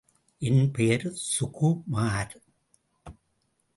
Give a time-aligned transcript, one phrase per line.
[0.41, 2.33] என் பெயர் சுகுமார்.